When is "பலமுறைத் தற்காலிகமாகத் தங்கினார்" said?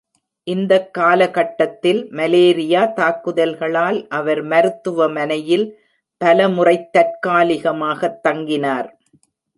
6.25-8.89